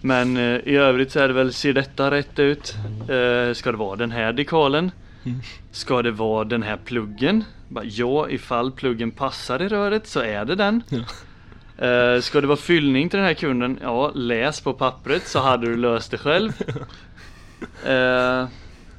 Men 0.00 0.36
eh, 0.36 0.56
i 0.56 0.76
övrigt 0.76 1.12
så 1.12 1.20
är 1.20 1.28
det 1.28 1.34
väl, 1.34 1.52
ser 1.52 1.72
detta 1.72 2.10
rätt 2.10 2.38
ut? 2.38 2.74
Eh, 3.08 3.54
ska 3.54 3.72
det 3.72 3.78
vara 3.78 3.96
den 3.96 4.10
här 4.10 4.32
dekalen? 4.32 4.90
Ska 5.70 6.02
det 6.02 6.10
vara 6.10 6.44
den 6.44 6.62
här 6.62 6.76
pluggen? 6.84 7.44
Ja, 7.82 8.30
ifall 8.30 8.72
pluggen 8.72 9.10
passar 9.10 9.62
i 9.62 9.68
röret 9.68 10.06
så 10.06 10.20
är 10.20 10.44
det 10.44 10.54
den. 10.54 10.82
Eh, 11.78 12.20
ska 12.20 12.40
det 12.40 12.46
vara 12.46 12.56
fyllning 12.56 13.08
till 13.08 13.18
den 13.18 13.26
här 13.26 13.34
kunden? 13.34 13.78
Ja, 13.82 14.10
läs 14.14 14.60
på 14.60 14.72
pappret 14.72 15.28
så 15.28 15.40
hade 15.40 15.66
du 15.66 15.76
löst 15.76 16.10
det 16.10 16.18
själv. 16.18 16.52
Eh, 17.86 18.48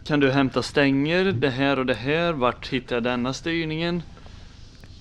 kan 0.05 0.19
du 0.19 0.31
hämta 0.31 0.63
stänger? 0.63 1.25
Det 1.31 1.49
här 1.49 1.79
och 1.79 1.85
det 1.85 1.93
här. 1.93 2.33
Vart 2.33 2.67
hittar 2.67 2.95
jag 2.95 3.03
denna 3.03 3.33
styrningen? 3.33 4.03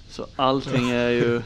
Så 0.08 0.26
allting 0.36 0.90
är 0.90 1.08
ju 1.08 1.42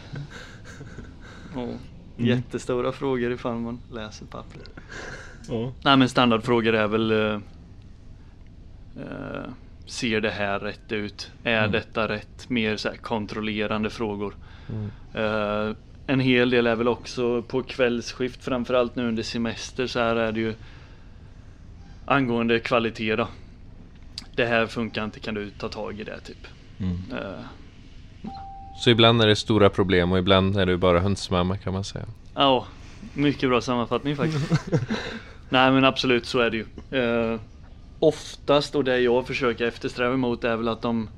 oh, 1.57 1.75
jättestora 2.17 2.93
frågor 2.93 3.33
ifall 3.33 3.55
man 3.55 3.81
läser 3.93 4.27
pappret. 4.27 4.71
Ja. 5.49 5.73
Nej 5.85 5.97
men 5.97 6.09
standardfrågor 6.09 6.75
är 6.75 6.87
väl 6.89 7.11
eh, 7.11 7.41
Ser 9.87 10.21
det 10.21 10.31
här 10.31 10.59
rätt 10.59 10.93
ut? 10.93 11.31
Är 11.45 11.59
Mm. 11.59 11.71
detta 11.73 12.09
rätt? 12.09 12.49
Mer 12.51 12.77
så 12.77 12.89
kontrollerande 13.03 13.91
frågor. 13.91 14.35
Mm. 14.69 14.91
Eh, 15.15 15.77
en 16.07 16.21
hel 16.21 16.51
del 16.51 16.67
är 16.67 16.77
väl 16.77 16.89
också 16.89 17.43
på 17.43 17.63
kvällsskift 17.63 18.45
framförallt 18.45 18.97
nu 18.97 19.09
under 19.09 19.23
semester 19.23 19.87
så 19.87 19.99
här 19.99 20.17
är 20.17 20.33
det 20.33 20.41
ju 20.41 20.55
Angående 22.09 22.61
kvalitet 22.61 23.17
då. 23.17 23.29
Det 24.35 24.47
här 24.47 24.67
funkar 24.67 25.05
inte, 25.05 25.21
kan 25.21 25.35
du 25.35 25.51
ta 25.51 25.69
tag 25.69 26.01
i 26.01 26.05
det 26.05 26.21
typ? 26.21 26.47
Mm. 26.81 26.99
Eh, 27.13 27.41
så 28.79 28.91
ibland 28.91 29.23
är 29.23 29.27
det 29.27 29.37
stora 29.37 29.71
problem 29.71 30.13
och 30.13 30.19
ibland 30.19 30.57
är 30.57 30.67
du 30.67 30.77
bara 30.77 31.01
hönsmamma 31.01 31.57
kan 31.57 31.73
man 31.73 31.85
säga. 31.85 32.05
Ja, 32.35 32.67
mycket 33.15 33.49
bra 33.49 33.61
sammanfattning 33.61 34.17
faktiskt. 34.17 34.51
Nej 35.49 35.71
men 35.73 35.85
absolut 35.85 36.27
så 36.27 36.39
är 36.39 36.51
det 36.51 36.57
ju. 36.57 36.67
Eh, 37.01 37.41
oftast 37.99 38.75
och 38.75 38.85
det 38.85 39.01
jag 39.01 39.27
försöker 39.27 39.67
eftersträva 39.67 40.15
emot 40.15 40.45
är 40.45 40.57
väl 40.57 40.69
att 40.69 40.83
de 40.83 41.09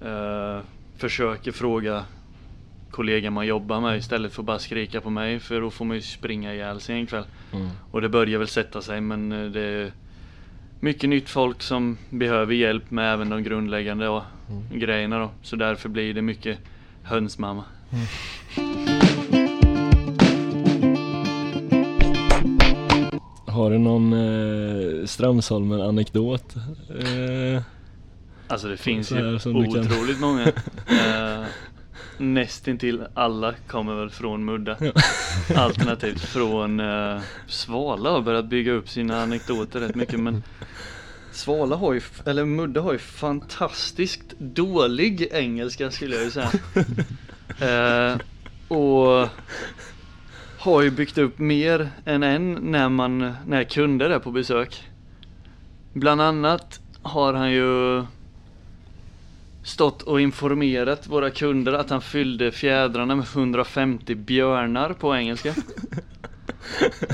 eh, 0.00 0.60
försöker 0.96 1.52
fråga 1.52 2.04
kollegan 2.90 3.32
man 3.32 3.46
jobbar 3.46 3.80
med 3.80 3.98
istället 3.98 4.32
för 4.32 4.42
att 4.42 4.46
bara 4.46 4.58
skrika 4.58 5.00
på 5.00 5.10
mig 5.10 5.40
för 5.40 5.60
då 5.60 5.70
får 5.70 5.84
man 5.84 5.96
ju 5.96 6.02
springa 6.02 6.54
ihjäl 6.54 6.80
sig 6.80 6.94
en 6.94 7.06
kväll. 7.06 7.24
Mm. 7.52 7.68
Och 7.90 8.00
det 8.00 8.08
börjar 8.08 8.38
väl 8.38 8.48
sätta 8.48 8.82
sig 8.82 9.00
men 9.00 9.32
eh, 9.32 9.50
det 9.50 9.60
är 9.60 9.92
mycket 10.80 11.10
nytt 11.10 11.28
folk 11.28 11.62
som 11.62 11.98
behöver 12.10 12.54
hjälp 12.54 12.90
med 12.90 13.12
även 13.12 13.28
de 13.28 13.42
grundläggande 13.42 14.04
ja, 14.04 14.24
grejerna 14.72 15.18
då. 15.18 15.30
Så 15.42 15.56
därför 15.56 15.88
blir 15.88 16.14
det 16.14 16.22
mycket 16.22 16.58
hönsmamma. 17.02 17.64
Har 23.46 23.70
du 23.70 23.78
någon 23.78 24.12
eh, 24.12 24.65
Stramsholmen-anekdot? 25.06 26.56
Eh, 26.88 27.62
Alltså 28.48 28.68
det 28.68 28.76
finns 28.76 29.12
ju 29.12 29.34
otroligt 29.34 30.20
många. 30.20 30.46
Uh, 30.46 31.46
Nästintill 32.18 33.02
alla 33.14 33.54
kommer 33.66 33.94
väl 33.94 34.10
från 34.10 34.44
Mudda. 34.44 34.76
Ja. 34.80 34.92
Alternativt 35.56 36.20
från 36.20 36.80
uh, 36.80 37.20
Svala 37.46 38.10
har 38.10 38.20
börjat 38.20 38.44
bygga 38.44 38.72
upp 38.72 38.88
sina 38.88 39.22
anekdoter 39.22 39.80
rätt 39.80 39.94
mycket 39.94 40.20
men 40.20 40.42
Svala 41.32 41.76
har 41.76 41.92
ju, 41.92 42.00
eller 42.26 42.44
Mudda 42.44 42.80
har 42.80 42.92
ju 42.92 42.98
fantastiskt 42.98 44.38
dålig 44.38 45.28
engelska 45.32 45.90
skulle 45.90 46.14
jag 46.14 46.24
ju 46.24 46.30
säga. 46.30 46.50
Eh, 47.60 48.18
och 48.68 49.28
har 50.58 50.82
ju 50.82 50.90
byggt 50.90 51.18
upp 51.18 51.38
mer 51.38 51.90
än 52.04 52.22
en 52.22 52.52
när 52.52 52.88
man, 52.88 53.34
när 53.46 53.64
kunder 53.64 54.10
är 54.10 54.18
på 54.18 54.30
besök. 54.30 54.82
Bland 55.96 56.20
annat 56.20 56.80
har 57.02 57.34
han 57.34 57.52
ju 57.52 58.04
stått 59.62 60.02
och 60.02 60.20
informerat 60.20 61.06
våra 61.06 61.30
kunder 61.30 61.72
att 61.72 61.90
han 61.90 62.00
fyllde 62.00 62.52
fjädrarna 62.52 63.16
med 63.16 63.26
150 63.34 64.14
björnar 64.14 64.92
på 64.92 65.16
engelska. 65.16 65.54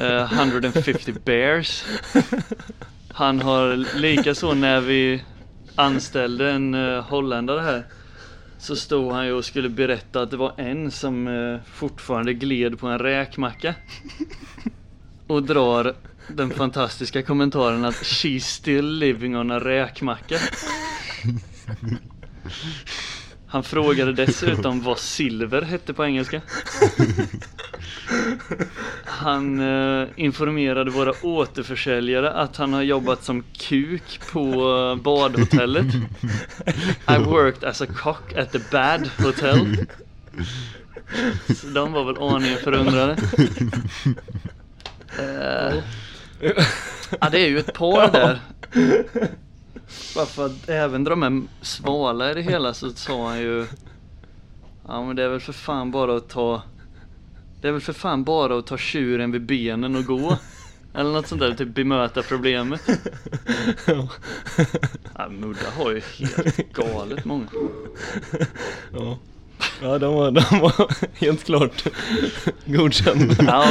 Eh, 0.00 0.32
150 0.32 1.14
bears. 1.24 1.84
Han 3.12 3.40
har 3.40 3.76
likaså 3.98 4.54
när 4.54 4.80
vi 4.80 5.24
anställde 5.74 6.50
en 6.50 6.74
uh, 6.74 7.02
holländare 7.02 7.60
här 7.60 7.84
så 8.58 8.76
stod 8.76 9.12
han 9.12 9.26
ju 9.26 9.32
och 9.32 9.44
skulle 9.44 9.68
berätta 9.68 10.22
att 10.22 10.30
det 10.30 10.36
var 10.36 10.52
en 10.56 10.90
som 10.90 11.28
eh, 11.28 11.60
fortfarande 11.74 12.34
gled 12.34 12.78
på 12.78 12.86
en 12.86 12.98
räkmacka. 12.98 13.74
Och 15.26 15.42
drar 15.42 15.94
den 16.28 16.50
fantastiska 16.50 17.22
kommentaren 17.22 17.84
att 17.84 17.94
She's 17.94 18.40
still 18.40 18.98
living 18.98 19.36
on 19.36 19.50
a 19.50 19.58
räkmacka. 19.58 20.38
Han 23.46 23.62
frågade 23.62 24.12
dessutom 24.12 24.82
vad 24.82 24.98
silver 24.98 25.62
hette 25.62 25.94
på 25.94 26.04
engelska. 26.04 26.40
Han 29.04 29.60
eh, 29.60 30.08
informerade 30.16 30.90
våra 30.90 31.12
återförsäljare 31.22 32.32
att 32.32 32.56
han 32.56 32.72
har 32.72 32.82
jobbat 32.82 33.24
som 33.24 33.44
kuk 33.52 34.20
på 34.32 34.40
eh, 34.40 35.02
badhotellet. 35.02 35.94
I 37.08 37.18
worked 37.18 37.68
as 37.68 37.82
a 37.82 37.86
cock 37.96 38.32
at 38.36 38.52
the 38.52 38.60
bad 38.70 39.10
hotel. 39.18 39.86
Så 41.56 41.66
de 41.66 41.92
var 41.92 42.04
väl 42.04 42.22
aningen 42.22 42.58
förundrade. 42.58 43.16
Eh, 45.18 45.82
ja 47.20 47.28
det 47.30 47.38
är 47.40 47.49
ju 47.49 47.58
ett 47.58 47.75
par 47.75 48.12
där. 48.12 48.40
Bara 50.14 50.26
för 50.26 50.46
att 50.46 50.68
även 50.68 51.04
dra 51.04 51.16
med 51.16 51.42
Svala 51.61 52.30
i 52.30 52.34
det 52.34 52.42
hela 52.42 52.75
så 52.75 52.90
sa 52.90 53.28
han 53.28 53.40
ju 53.40 53.66
Ja 54.87 55.04
men 55.04 55.16
det 55.16 55.22
är 55.22 55.28
väl 55.28 55.40
för 55.40 55.52
fan 55.52 55.90
bara 55.90 56.16
att 56.16 56.28
ta 56.28 56.62
Det 57.61 57.68
är 57.68 57.72
väl 57.72 57.80
för 57.80 57.92
fan 57.92 58.25
bara 58.25 58.58
att 58.58 58.66
ta 58.66 58.78
tjuren 58.78 59.32
vid 59.32 59.42
benen 59.42 59.96
och 59.96 60.04
gå 60.04 60.38
Eller 60.94 61.11
något 61.12 61.26
sånt 61.26 61.40
där, 61.40 61.54
typ 61.54 61.75
bemöta 61.75 62.22
problemet 62.22 62.82
ja, 65.16 65.28
Mudda 65.28 65.70
har 65.76 65.90
ju 65.90 66.00
helt 66.00 66.72
galet 66.72 67.25
många 67.25 67.46
ja. 68.92 69.18
Ja, 69.82 69.98
de 69.98 70.14
var, 70.14 70.30
de 70.30 70.60
var 70.60 70.94
helt 71.20 71.44
klart 71.44 71.84
godkända. 72.66 73.34
Ja, 73.38 73.66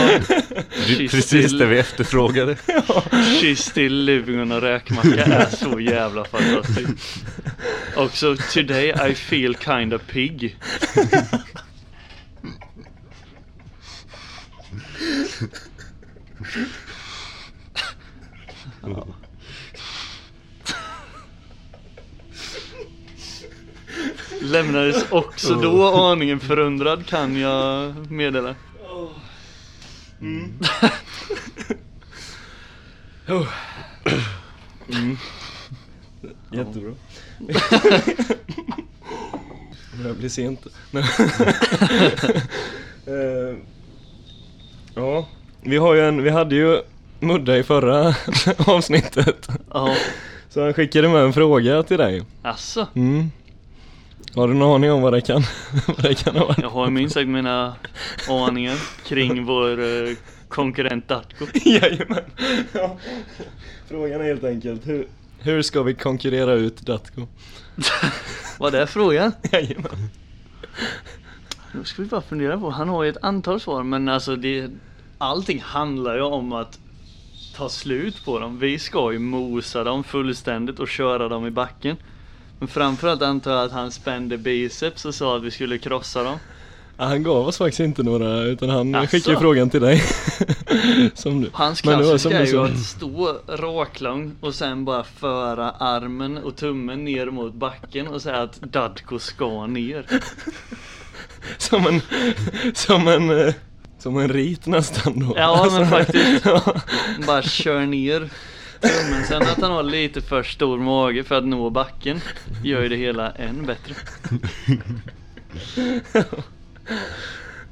Det 0.88 1.04
är 1.04 1.08
Precis 1.08 1.52
det 1.60 1.66
vi 1.66 1.80
efterfrågade. 1.80 2.54
She's 3.42 3.70
still 3.70 4.06
living 4.06 4.42
on 4.42 4.52
a 4.52 4.62
räkmacka 4.62 5.24
är 5.26 5.50
så 5.50 5.80
jävla 5.80 6.26
fantastiskt. 6.26 7.24
Också 7.96 8.36
today 8.54 9.12
I 9.12 9.16
feel 9.16 9.56
kinda 9.56 9.98
pig. 10.00 10.58
Lämnades 24.42 25.06
också 25.12 25.56
då 25.56 25.88
aningen 25.88 26.40
förundrad 26.40 27.06
kan 27.06 27.40
jag 27.40 27.94
meddela. 28.12 28.56
Jättebra. 36.52 36.92
Det 39.92 40.04
börjar 40.04 40.16
bli 40.16 40.30
sent. 40.30 40.68
Eh, 43.08 43.58
ja, 44.96 45.28
vi 45.62 45.78
har 45.78 45.94
ju 45.96 46.02
en, 46.02 46.24
vi 46.24 46.30
hade 46.30 46.56
ju 46.56 46.82
Mudda 47.20 47.58
i 47.58 47.64
förra 47.64 48.16
avsnittet. 48.58 49.48
Ja, 49.74 49.96
Så 50.50 50.64
han 50.64 50.74
skickade 50.74 51.10
med 51.10 51.22
en 51.24 51.34
fråga 51.34 51.84
till 51.84 51.98
dig. 51.98 52.24
asså. 52.42 52.88
Mm. 52.96 53.32
Har 54.36 54.48
du 54.48 54.54
någon 54.54 54.76
aning 54.76 54.92
om 54.92 55.02
vad 55.02 55.14
det 55.14 55.22
kan, 55.22 55.42
vad 55.88 56.04
det 56.04 56.24
kan 56.24 56.34
varit? 56.34 56.58
Jag 56.58 56.70
har 56.70 56.90
minst 56.90 57.14
sagt 57.14 57.28
mina 57.28 57.76
aningar 58.30 58.78
kring 59.08 59.46
vår 59.46 59.80
eh, 59.80 60.16
konkurrent 60.48 61.08
Datko. 61.08 61.46
Jajamän. 61.66 62.24
Ja. 62.72 62.98
Frågan 63.88 64.22
är 64.22 64.26
helt 64.26 64.44
enkelt, 64.44 64.88
hur, 64.88 65.08
hur 65.40 65.62
ska 65.62 65.84
vi 65.84 65.94
konkurrera 65.94 66.54
ut 66.54 66.82
Datco? 66.82 67.28
Vad 68.60 68.76
är 68.76 68.86
frågan? 68.86 69.32
Jajamän. 69.52 70.10
Nu 71.72 71.84
ska 71.84 72.02
vi 72.02 72.08
bara 72.08 72.22
fundera 72.22 72.60
på, 72.60 72.70
han 72.70 72.90
har 72.90 73.04
ju 73.04 73.10
ett 73.10 73.24
antal 73.24 73.60
svar 73.60 73.84
men 73.84 74.10
alltså 74.10 74.36
det 74.36 74.70
Allting 75.18 75.62
handlar 75.62 76.16
ju 76.16 76.22
om 76.22 76.54
att 76.54 76.80
ta 77.56 77.70
slut 77.70 78.26
på 78.26 78.40
dem. 78.40 78.60
Vi 78.60 78.80
ska 78.80 79.12
ju 79.12 79.20
mosa 79.20 79.84
dem 79.84 80.04
fullständigt 80.04 80.80
och 80.80 80.88
köra 80.88 81.30
dem 81.30 81.46
i 81.46 81.52
backen. 81.52 81.98
Men 82.62 82.68
framförallt 82.68 83.22
antar 83.22 83.52
jag 83.52 83.64
att 83.64 83.72
han 83.72 83.92
spände 83.92 84.38
biceps 84.38 85.06
och 85.06 85.16
sa 85.16 85.38
att 85.38 85.44
vi 85.44 85.52
skulle 85.52 85.78
krossa 85.78 86.24
dem. 86.24 86.38
Ja, 86.98 87.04
han 87.06 87.24
gav 87.24 87.48
oss 87.48 87.58
faktiskt 87.58 87.80
inte 87.80 88.04
några 88.04 88.42
utan 88.44 88.70
han 88.70 88.96
Asså? 88.96 89.08
skickade 89.08 89.40
frågan 89.40 89.70
till 89.70 89.82
dig. 89.82 90.04
som 91.14 91.42
du. 91.42 91.50
Hans 91.54 91.82
klassiska 91.82 92.40
är 92.40 92.46
ju 92.46 92.60
att 92.60 92.80
stå 92.80 93.38
raklång 93.48 94.36
och 94.42 94.56
sen 94.56 94.86
bara 94.86 95.04
föra 95.04 95.72
armen 95.72 96.38
och 96.38 96.56
tummen 96.56 97.06
ner 97.06 97.26
mot 97.26 97.54
backen 97.54 98.08
och 98.08 98.22
säga 98.22 98.42
att 98.42 98.62
Dadko 98.62 99.20
ska 99.20 99.68
ner. 99.68 100.06
Som 101.58 101.88
en, 101.88 102.02
som 102.74 103.08
en, 103.08 103.48
eh, 103.48 103.54
som 104.00 104.18
en 104.18 104.30
rit 104.30 104.66
nästan 104.66 105.20
då. 105.20 105.34
Ja, 105.38 105.68
men 105.72 105.90
faktiskt. 105.90 106.46
ja. 106.46 106.74
Bara 107.28 107.42
kör 107.42 107.86
ner 107.86 108.30
tummen. 108.82 109.24
Sen 109.24 109.42
att 109.42 109.62
han 109.62 109.72
har 109.72 109.84
lite 109.84 110.22
för 110.22 110.44
stor 110.44 110.78
mage 110.78 111.24
för 111.24 111.36
att 111.36 111.46
nå 111.46 111.70
backen 111.70 112.20
gör 112.64 112.82
ju 112.82 112.90
det 112.90 112.96
hela 112.96 113.32
än 113.32 113.66
bättre. 113.66 113.94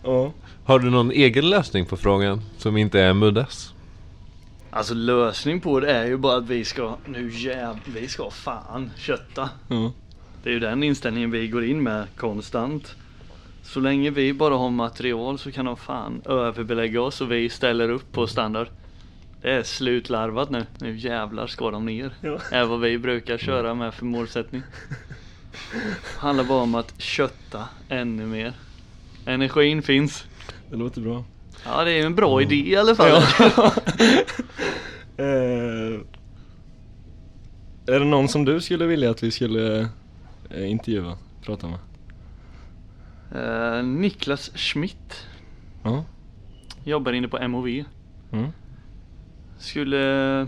ja. 0.03 0.33
Har 0.63 0.79
du 0.79 0.89
någon 0.89 1.11
egen 1.11 1.49
lösning 1.49 1.85
på 1.85 1.97
frågan 1.97 2.41
som 2.57 2.77
inte 2.77 2.99
är 2.99 3.13
Muddas? 3.13 3.73
Alltså 4.71 4.93
lösning 4.93 5.61
på 5.61 5.79
det 5.79 5.91
är 5.91 6.05
ju 6.05 6.17
bara 6.17 6.37
att 6.37 6.47
vi 6.47 6.65
ska, 6.65 6.97
nu 7.05 7.29
jäv, 7.31 7.79
vi 7.85 8.07
ska 8.07 8.29
fan 8.31 8.91
kötta. 8.97 9.49
ja. 9.67 9.91
Det 10.43 10.49
är 10.49 10.53
ju 10.53 10.59
den 10.59 10.83
inställningen 10.83 11.31
vi 11.31 11.47
går 11.47 11.65
in 11.65 11.83
med 11.83 12.07
konstant. 12.17 12.95
Så 13.63 13.79
länge 13.79 14.09
vi 14.09 14.33
bara 14.33 14.55
har 14.55 14.69
material 14.69 15.39
så 15.39 15.51
kan 15.51 15.65
de 15.65 15.77
fan 15.77 16.21
överbelägga 16.25 17.01
oss 17.01 17.21
och 17.21 17.31
vi 17.31 17.49
ställer 17.49 17.89
upp 17.89 18.11
på 18.11 18.27
standard. 18.27 18.67
Det 19.41 19.51
är 19.51 19.63
slutlarvat 19.63 20.49
nu. 20.49 20.65
Nu 20.79 20.97
jävlar 20.97 21.47
ska 21.47 21.71
de 21.71 21.85
ner. 21.85 22.11
Ja. 22.21 22.39
Är 22.51 22.65
vad 22.65 22.79
vi 22.79 22.97
brukar 22.97 23.37
köra 23.37 23.73
med 23.73 23.93
för 23.93 24.05
målsättning. 24.05 24.61
Handlar 26.17 26.43
bara 26.43 26.61
om 26.61 26.75
att 26.75 27.01
kötta 27.01 27.69
ännu 27.89 28.25
mer. 28.25 28.53
Energin 29.25 29.81
finns. 29.81 30.25
Det 30.69 30.75
låter 30.75 31.01
bra. 31.01 31.23
Ja 31.65 31.83
det 31.83 31.91
är 31.91 32.05
en 32.05 32.15
bra 32.15 32.41
idé 32.41 32.55
i 32.55 32.75
alla 32.75 32.95
fall. 32.95 33.09
Ja. 33.09 33.73
eh, 35.17 35.99
är 37.87 37.99
det 37.99 38.05
någon 38.05 38.27
som 38.27 38.45
du 38.45 38.61
skulle 38.61 38.85
vilja 38.85 39.09
att 39.11 39.23
vi 39.23 39.31
skulle 39.31 39.89
eh, 40.49 40.71
intervjua, 40.71 41.17
prata 41.41 41.67
med? 41.67 41.79
Eh, 43.35 43.83
Niklas 43.83 44.51
Schmidt 44.55 45.25
Ja. 45.83 46.05
jobbar 46.83 47.13
inne 47.13 47.27
på 47.27 47.47
MOV. 47.47 47.67
Mm. 48.31 48.47
Skulle, 49.59 50.47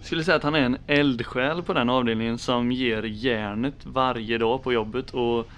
skulle 0.00 0.24
säga 0.24 0.36
att 0.36 0.42
han 0.42 0.54
är 0.54 0.60
en 0.60 0.76
eldsjäl 0.86 1.62
på 1.62 1.72
den 1.72 1.90
avdelningen 1.90 2.38
som 2.38 2.72
ger 2.72 3.02
järnet 3.02 3.74
varje 3.82 4.38
dag 4.38 4.62
på 4.62 4.72
jobbet 4.72 5.10
och 5.10 5.48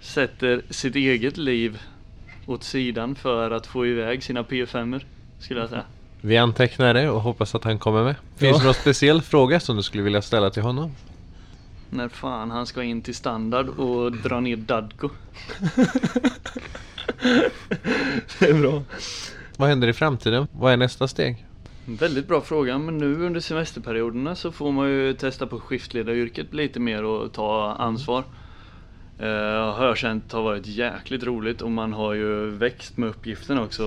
sätter 0.00 0.62
sitt 0.70 0.96
eget 0.96 1.36
liv 1.36 1.80
åt 2.46 2.62
sidan 2.64 3.14
för 3.14 3.50
att 3.50 3.66
få 3.66 3.86
iväg 3.86 4.22
sina 4.22 4.42
P5 4.42 5.00
skulle 5.38 5.60
jag 5.60 5.68
säga. 5.68 5.84
Vi 6.20 6.36
antecknar 6.36 6.94
det 6.94 7.10
och 7.10 7.20
hoppas 7.20 7.54
att 7.54 7.64
han 7.64 7.78
kommer 7.78 8.04
med. 8.04 8.14
Finns 8.36 8.52
Ja. 8.52 8.58
det 8.58 8.64
någon 8.64 8.74
speciell 8.74 9.22
fråga 9.22 9.60
som 9.60 9.76
du 9.76 9.82
skulle 9.82 10.02
vilja 10.02 10.22
ställa 10.22 10.50
till 10.50 10.62
honom? 10.62 10.92
När 11.90 12.08
fan 12.08 12.50
han 12.50 12.66
ska 12.66 12.82
in 12.82 13.02
till 13.02 13.14
standard 13.14 13.68
och 13.68 14.12
dra 14.12 14.40
ner 14.40 14.56
Dadko. 14.56 15.08
Det 18.38 18.46
är 18.48 18.54
bra. 18.60 18.82
Vad 19.56 19.68
händer 19.68 19.88
i 19.88 19.92
framtiden? 19.92 20.46
Vad 20.52 20.72
är 20.72 20.76
nästa 20.76 21.08
steg? 21.08 21.46
Väldigt 21.86 22.28
bra 22.28 22.40
fråga 22.40 22.78
men 22.78 22.98
nu 22.98 23.26
under 23.26 23.40
semesterperioderna 23.40 24.34
så 24.34 24.52
får 24.52 24.72
man 24.72 24.88
ju 24.88 25.14
testa 25.14 25.46
på 25.46 25.60
skiftledaryrket 25.60 26.54
lite 26.54 26.80
mer 26.80 27.04
och 27.04 27.32
ta 27.32 27.76
ansvar. 27.78 28.24
Eh, 29.18 29.74
har 29.74 29.86
jag 29.86 29.96
känt 29.96 30.32
har 30.32 30.42
varit 30.42 30.66
jäkligt 30.66 31.24
roligt 31.24 31.62
och 31.62 31.70
man 31.70 31.92
har 31.92 32.14
ju 32.14 32.50
växt 32.50 32.96
med 32.96 33.08
uppgiften 33.08 33.58
också. 33.58 33.82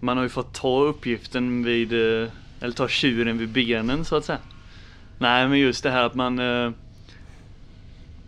Man 0.00 0.16
har 0.16 0.24
ju 0.24 0.28
fått 0.28 0.54
ta 0.54 0.80
uppgiften 0.80 1.64
vid, 1.64 1.92
eh, 1.92 2.28
eller 2.60 2.74
ta 2.74 2.88
tjuren 2.88 3.38
vid 3.38 3.48
benen 3.48 4.04
så 4.04 4.16
att 4.16 4.24
säga. 4.24 4.38
Nej 5.18 5.48
men 5.48 5.58
just 5.58 5.82
det 5.82 5.90
här 5.90 6.02
att 6.02 6.14
man 6.14 6.38
eh, 6.38 6.70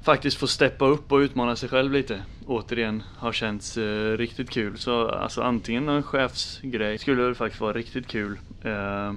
faktiskt 0.09 0.37
får 0.39 0.47
steppa 0.47 0.85
upp 0.87 1.13
och 1.13 1.19
utmana 1.19 1.57
sig 1.57 1.69
själv 1.69 1.93
lite. 1.93 2.23
Återigen 2.47 3.03
har 3.17 3.33
känts 3.33 3.77
eh, 3.77 4.17
riktigt 4.17 4.51
kul. 4.51 4.79
Så 4.79 5.09
alltså 5.09 5.43
antingen 5.43 5.89
en 5.89 6.03
chefsgrej 6.03 6.99
skulle 6.99 7.23
det 7.23 7.35
faktiskt 7.35 7.61
vara 7.61 7.73
riktigt 7.73 8.07
kul. 8.07 8.39
Eh, 8.63 9.13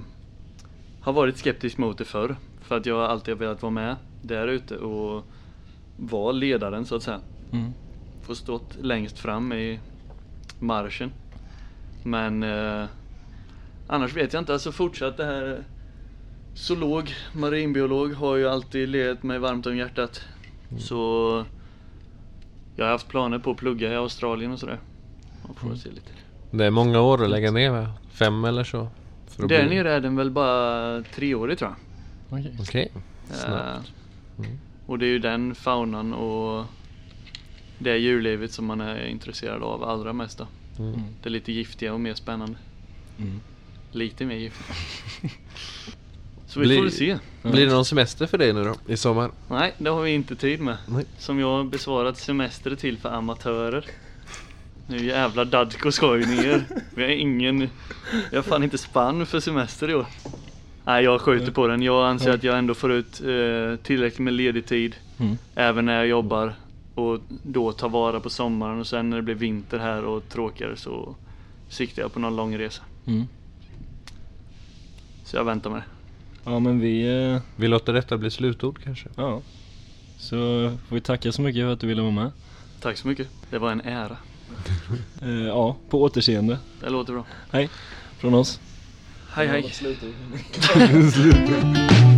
har 1.00 1.12
varit 1.12 1.36
skeptisk 1.38 1.78
mot 1.78 1.98
det 1.98 2.04
förr. 2.04 2.36
För 2.62 2.76
att 2.76 2.86
jag 2.86 2.96
har 2.96 3.04
alltid 3.04 3.36
velat 3.36 3.62
vara 3.62 3.70
med 3.70 3.96
där 4.22 4.48
ute 4.48 4.76
och 4.76 5.24
vara 5.96 6.32
ledaren 6.32 6.86
så 6.86 6.96
att 6.96 7.02
säga. 7.02 7.20
Mm. 7.52 7.72
Få 8.22 8.34
stått 8.34 8.76
längst 8.80 9.18
fram 9.18 9.52
i 9.52 9.80
marschen. 10.58 11.12
Men 12.04 12.42
eh, 12.42 12.84
annars 13.86 14.16
vet 14.16 14.32
jag 14.32 14.40
inte. 14.40 14.52
Alltså 14.52 14.72
fortsatt 14.72 15.16
det 15.16 15.24
här 15.24 15.64
zoolog, 16.54 17.14
marinbiolog 17.32 18.12
har 18.12 18.36
ju 18.36 18.48
alltid 18.48 18.88
legat 18.88 19.22
mig 19.22 19.38
varmt 19.38 19.66
om 19.66 19.76
hjärtat. 19.76 20.22
Så 20.80 21.44
jag 22.76 22.84
har 22.84 22.92
haft 22.92 23.08
planer 23.08 23.38
på 23.38 23.50
att 23.50 23.56
plugga 23.56 23.92
i 23.92 23.96
Australien 23.96 24.52
och 24.52 24.60
sådär. 24.60 24.80
Man 25.42 25.54
får 25.54 25.74
se 25.76 25.88
lite. 25.90 26.10
Det 26.50 26.64
är 26.64 26.70
många 26.70 27.00
år 27.00 27.24
att 27.24 27.30
lägga 27.30 27.50
ner 27.50 27.70
va? 27.70 27.92
Fem 28.08 28.44
eller 28.44 28.64
så? 28.64 28.88
För 29.26 29.42
att 29.42 29.48
Där 29.48 29.66
bli- 29.66 29.76
nere 29.76 29.92
är 29.92 30.00
den 30.00 30.16
väl 30.16 30.30
bara 30.30 31.02
treårig 31.02 31.58
tror 31.58 31.70
jag. 31.70 32.38
Okej. 32.38 32.56
Okej, 32.60 32.92
snabbt. 33.30 33.92
Eh, 34.38 34.44
Och 34.86 34.98
det 34.98 35.06
är 35.06 35.10
ju 35.10 35.18
den 35.18 35.54
faunan 35.54 36.12
och 36.14 36.64
det 37.78 37.96
djurlivet 37.96 38.52
som 38.52 38.64
man 38.66 38.80
är 38.80 39.06
intresserad 39.06 39.62
av 39.62 39.84
allra 39.84 40.12
mest 40.12 40.38
då. 40.38 40.46
Mm. 40.78 41.00
Det 41.20 41.28
är 41.28 41.30
lite 41.30 41.52
giftiga 41.52 41.92
och 41.94 42.00
mer 42.00 42.14
spännande. 42.14 42.58
Mm. 43.18 43.40
Lite 43.90 44.24
mer 44.26 44.36
giftigt. 44.36 44.78
Så 46.52 46.60
vi 46.60 46.66
Blir- 46.66 46.76
får 46.76 46.82
väl 46.82 46.92
se. 46.92 47.18
Blir 47.42 47.66
det 47.66 47.72
någon 47.72 47.84
semester 47.84 48.26
för 48.26 48.38
dig 48.38 48.52
nu 48.52 48.64
då? 48.64 48.74
I 48.86 48.96
sommar? 48.96 49.30
Nej, 49.48 49.74
det 49.78 49.90
har 49.90 50.02
vi 50.02 50.10
inte 50.10 50.36
tid 50.36 50.60
med. 50.60 50.76
Nej. 50.86 51.04
Som 51.18 51.38
jag 51.40 51.46
har 51.56 51.64
besvarat 51.64 52.18
semester 52.18 52.76
till 52.76 52.98
för 52.98 53.08
amatörer. 53.08 53.84
Nu 54.86 55.04
jävla 55.06 55.44
Dadko 55.44 55.92
ska 55.92 56.18
ju 56.18 56.26
ner. 56.26 56.64
Vi 56.94 57.02
har 57.02 57.10
ingen... 57.10 57.68
Jag 58.30 58.38
har 58.38 58.42
fan 58.42 58.62
inte 58.64 58.78
spann 58.78 59.26
för 59.26 59.40
semester 59.40 59.90
i 59.90 59.94
år. 59.94 60.06
Nej, 60.84 61.04
jag 61.04 61.20
skjuter 61.20 61.52
på 61.52 61.66
den. 61.66 61.82
Jag 61.82 62.06
anser 62.08 62.30
att 62.30 62.42
jag 62.44 62.58
ändå 62.58 62.74
får 62.74 62.92
ut 62.92 63.20
eh, 63.20 63.76
tillräckligt 63.82 64.18
med 64.18 64.32
ledig 64.34 64.66
tid. 64.66 64.96
Mm. 65.18 65.38
Även 65.54 65.84
när 65.84 65.94
jag 65.94 66.06
jobbar 66.06 66.54
och 66.94 67.20
då 67.42 67.72
ta 67.72 67.88
vara 67.88 68.20
på 68.20 68.30
sommaren 68.30 68.80
och 68.80 68.86
sen 68.86 69.10
när 69.10 69.16
det 69.16 69.22
blir 69.22 69.34
vinter 69.34 69.78
här 69.78 70.04
och 70.04 70.28
tråkigare 70.28 70.76
så 70.76 71.14
siktar 71.68 72.02
jag 72.02 72.12
på 72.12 72.20
någon 72.20 72.36
lång 72.36 72.58
resa. 72.58 72.82
Mm. 73.06 73.26
Så 75.24 75.36
jag 75.36 75.44
väntar 75.44 75.70
med 75.70 75.78
det. 75.78 75.84
Ja 76.44 76.58
men 76.58 76.80
vi, 76.80 77.24
eh, 77.32 77.40
Vi 77.56 77.68
låter 77.68 77.92
detta 77.92 78.16
bli 78.18 78.30
slutord 78.30 78.78
kanske. 78.84 79.08
ja. 79.16 79.40
Så 80.18 80.36
får 80.88 80.94
vi 80.94 81.00
tacka 81.00 81.32
så 81.32 81.42
mycket 81.42 81.62
för 81.62 81.72
att 81.72 81.80
du 81.80 81.86
ville 81.86 82.02
vara 82.02 82.10
med. 82.12 82.30
Tack 82.80 82.96
så 82.98 83.08
mycket. 83.08 83.28
Det 83.50 83.58
var 83.58 83.72
en 83.72 83.80
ära. 83.80 84.16
Eh, 85.22 85.28
ja, 85.46 85.76
på 85.90 86.02
återseende. 86.02 86.58
Det 86.80 86.90
låter 86.90 87.12
bra. 87.12 87.24
Hej, 87.50 87.68
från 88.18 88.34
oss. 88.34 88.60
Hej 89.32 89.46
hej. 89.46 89.70
Slutord. 89.72 90.10